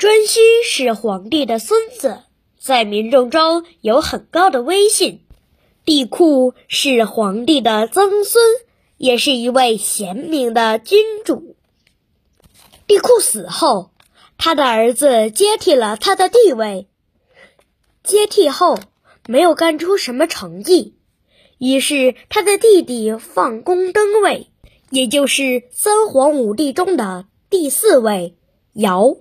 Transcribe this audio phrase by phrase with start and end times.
[0.00, 2.22] 颛顼是皇帝的孙子，
[2.58, 5.20] 在民众中有很高的威信。
[5.84, 8.42] 帝喾是皇帝的曾孙，
[8.96, 11.54] 也是一位贤明的君主。
[12.86, 13.90] 帝喾死后，
[14.38, 16.88] 他的儿子接替了他的地位。
[18.02, 18.78] 接替后
[19.26, 20.94] 没有干出什么成绩，
[21.58, 24.46] 于是他的弟弟放公登位，
[24.88, 28.34] 也就是三皇五帝中的第四位
[28.72, 29.18] 尧。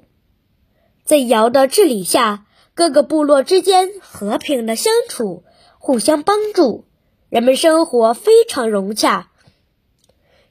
[1.10, 5.44] 在尧的治理下，各个部落之间和平的相处，
[5.80, 6.86] 互相帮助，
[7.30, 9.32] 人们生活非常融洽。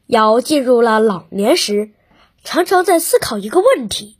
[0.06, 1.92] 尧进入了老年时，
[2.42, 4.18] 常常在思考一个问题，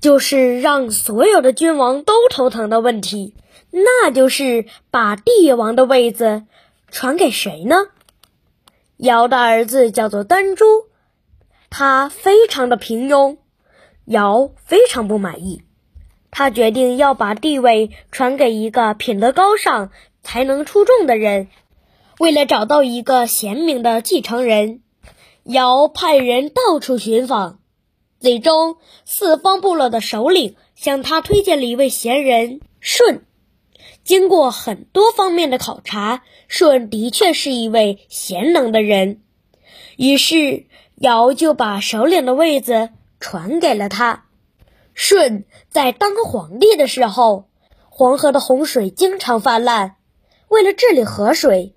[0.00, 3.34] 就是让所有的君王都头疼的问题，
[3.70, 6.44] 那就是把帝王的位子
[6.90, 7.88] 传给谁呢？
[8.96, 10.64] 尧的儿子叫做丹朱，
[11.68, 13.36] 他非常的平庸。
[14.08, 15.60] 尧非常不满意，
[16.30, 19.90] 他决定要把地位传给一个品德高尚、
[20.22, 21.48] 才能出众的人。
[22.18, 24.80] 为了找到一个贤明的继承人，
[25.44, 27.58] 尧派人到处寻访，
[28.18, 33.20] 最终四方部落的首领向他推荐了一位贤人舜。
[34.04, 39.20] 经过很多方面的考察，舜的确是一位贤能的人。
[39.98, 40.64] 于是
[40.96, 42.88] 尧就把首领的位子。
[43.20, 44.24] 传给了他。
[44.94, 47.48] 舜在当皇帝的时候，
[47.88, 49.96] 黄河的洪水经常泛滥。
[50.48, 51.76] 为了治理河水，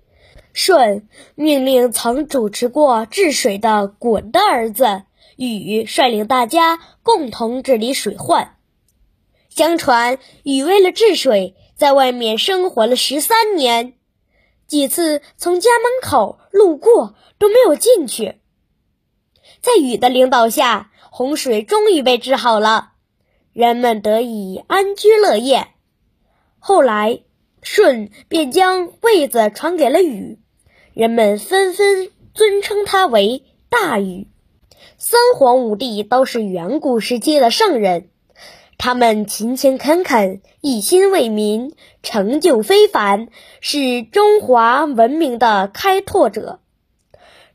[0.52, 5.02] 舜命令曾主持过治水的鲧的儿子
[5.36, 8.56] 禹率领大家共同治理水患。
[9.48, 13.94] 相传禹为了治水，在外面生活了十三年，
[14.66, 18.40] 几次从家门口路过都没有进去。
[19.60, 20.88] 在禹的领导下。
[21.14, 22.92] 洪水终于被治好了，
[23.52, 25.68] 人们得以安居乐业。
[26.58, 27.20] 后来，
[27.62, 30.38] 舜便将位子传给了禹，
[30.94, 34.28] 人们纷纷尊称他为大禹。
[34.96, 38.08] 三皇五帝都是远古时期的圣人，
[38.78, 43.28] 他们勤勤恳恳，一心为民，成就非凡，
[43.60, 46.60] 是中华文明的开拓者，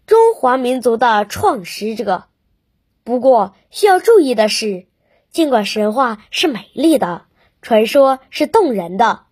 [0.06, 2.27] 中华民族的创始者。
[3.08, 4.86] 不过需要注意的是，
[5.32, 7.24] 尽管神话是美丽的，
[7.62, 9.28] 传说是动人的，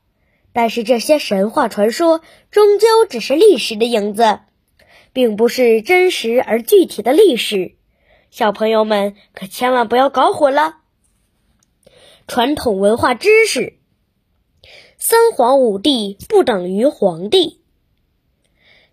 [0.53, 2.21] 但是这些神话传说
[2.51, 4.39] 终究只是历史的影子，
[5.11, 7.75] 并不是真实而具体的历史。
[8.31, 10.77] 小朋友们可千万不要搞混了。
[12.27, 13.73] 传统文化知识：
[14.97, 17.64] 三皇五帝不等于皇帝。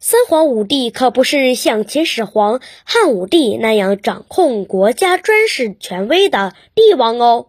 [0.04, 7.46] 三皇五帝可不是像秦始皇、汉武帝那样掌控国家专事权威的帝王哦。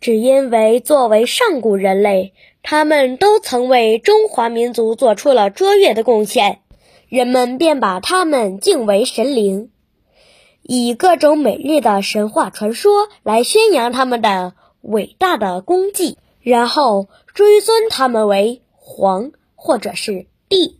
[0.00, 2.32] 只因为作为上古人类，
[2.62, 6.60] 他们都曾为中华民族做出了卓越的贡献，
[7.10, 9.70] 人们便把他们敬为神灵，
[10.62, 20.79] 以各种美丽的神话传说来宣扬他们的伟大的功绩，然后追尊他们为皇或者是帝。